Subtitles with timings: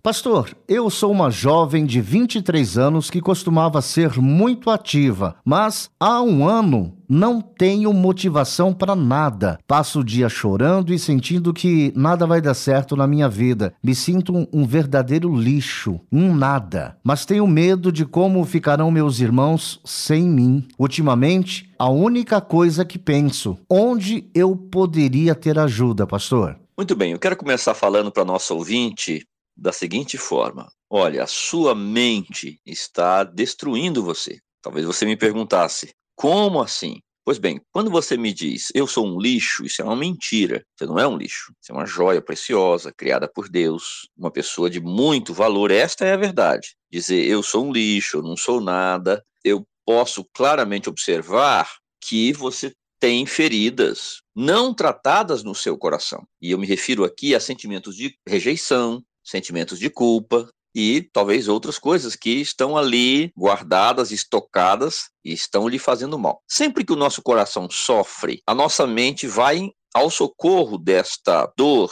[0.00, 6.22] Pastor, eu sou uma jovem de 23 anos que costumava ser muito ativa, mas há
[6.22, 9.58] um ano não tenho motivação para nada.
[9.66, 13.74] Passo o dia chorando e sentindo que nada vai dar certo na minha vida.
[13.82, 16.96] Me sinto um, um verdadeiro lixo, um nada.
[17.02, 20.68] Mas tenho medo de como ficarão meus irmãos sem mim.
[20.78, 26.56] Ultimamente, a única coisa que penso, onde eu poderia ter ajuda, pastor?
[26.76, 29.26] Muito bem, eu quero começar falando para nosso ouvinte
[29.58, 34.38] da seguinte forma: olha, a sua mente está destruindo você.
[34.62, 37.00] Talvez você me perguntasse: como assim?
[37.24, 40.64] Pois bem, quando você me diz eu sou um lixo, isso é uma mentira.
[40.74, 41.52] Você não é um lixo.
[41.60, 45.70] Você é uma joia preciosa, criada por Deus, uma pessoa de muito valor.
[45.70, 46.74] Esta é a verdade.
[46.90, 52.72] Dizer eu sou um lixo, eu não sou nada, eu posso claramente observar que você
[53.00, 56.26] tem feridas não tratadas no seu coração.
[56.40, 61.78] E eu me refiro aqui a sentimentos de rejeição, sentimentos de culpa e talvez outras
[61.78, 66.42] coisas que estão ali guardadas, estocadas e estão lhe fazendo mal.
[66.48, 71.90] Sempre que o nosso coração sofre, a nossa mente vai ao socorro desta dor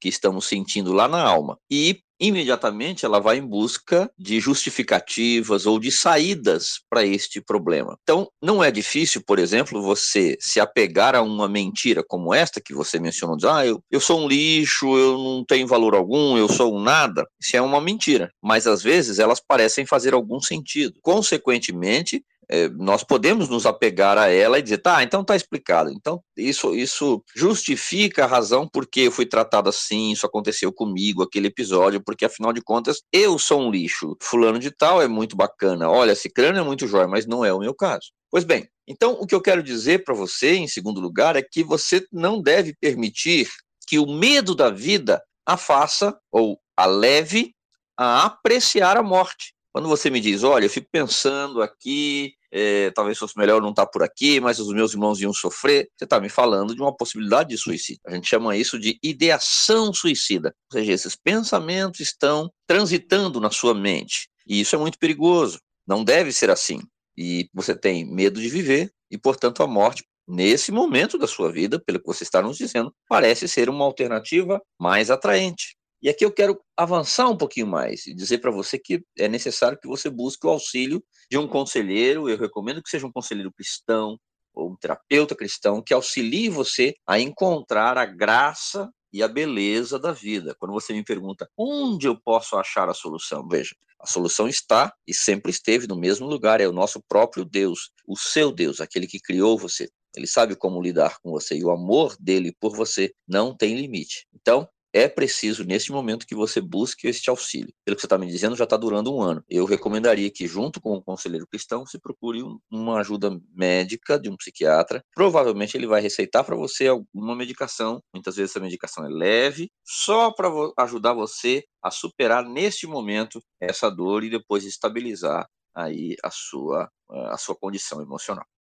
[0.00, 5.78] que estamos sentindo lá na alma e imediatamente ela vai em busca de justificativas ou
[5.78, 7.98] de saídas para este problema.
[8.02, 12.72] Então, não é difícil, por exemplo, você se apegar a uma mentira como esta que
[12.72, 16.48] você mencionou, dizer, ah, eu, eu sou um lixo, eu não tenho valor algum, eu
[16.48, 17.26] sou um nada.
[17.40, 20.94] Isso é uma mentira, mas às vezes elas parecem fazer algum sentido.
[21.02, 25.90] Consequentemente, é, nós podemos nos apegar a ela e dizer, tá, então tá explicado.
[25.90, 31.48] Então, isso, isso justifica a razão porque eu fui tratado assim, isso aconteceu comigo, aquele
[31.48, 34.16] episódio, porque afinal de contas, eu sou um lixo.
[34.20, 35.88] Fulano de tal é muito bacana.
[35.88, 38.10] Olha, crânio é muito jóia, mas não é o meu caso.
[38.30, 41.62] Pois bem, então o que eu quero dizer para você, em segundo lugar, é que
[41.62, 43.48] você não deve permitir
[43.86, 47.54] que o medo da vida a faça ou a leve
[47.98, 49.51] a apreciar a morte.
[49.72, 53.86] Quando você me diz, olha, eu fico pensando aqui, é, talvez fosse melhor não estar
[53.86, 55.88] por aqui, mas os meus irmãos iam sofrer.
[55.96, 58.02] Você está me falando de uma possibilidade de suicídio.
[58.06, 60.54] A gente chama isso de ideação suicida.
[60.70, 64.28] Ou seja, esses pensamentos estão transitando na sua mente.
[64.46, 65.58] E isso é muito perigoso.
[65.86, 66.80] Não deve ser assim.
[67.16, 71.78] E você tem medo de viver, e, portanto, a morte, nesse momento da sua vida,
[71.78, 75.76] pelo que você está nos dizendo, parece ser uma alternativa mais atraente.
[76.02, 79.78] E aqui eu quero avançar um pouquinho mais e dizer para você que é necessário
[79.80, 82.28] que você busque o auxílio de um conselheiro.
[82.28, 84.18] Eu recomendo que seja um conselheiro cristão
[84.52, 90.10] ou um terapeuta cristão que auxilie você a encontrar a graça e a beleza da
[90.10, 90.56] vida.
[90.58, 95.14] Quando você me pergunta onde eu posso achar a solução, veja, a solução está e
[95.14, 99.20] sempre esteve no mesmo lugar, é o nosso próprio Deus, o seu Deus, aquele que
[99.20, 99.88] criou você.
[100.16, 104.26] Ele sabe como lidar com você e o amor dele por você não tem limite.
[104.34, 107.72] Então, é preciso, neste momento, que você busque este auxílio.
[107.84, 109.42] Pelo que você está me dizendo, já está durando um ano.
[109.48, 114.36] Eu recomendaria que, junto com o conselheiro cristão, você procure uma ajuda médica de um
[114.36, 115.02] psiquiatra.
[115.14, 118.02] Provavelmente ele vai receitar para você alguma medicação.
[118.14, 120.48] Muitas vezes essa medicação é leve, só para
[120.78, 127.38] ajudar você a superar neste momento essa dor e depois estabilizar aí a sua, a
[127.38, 128.44] sua condição emocional.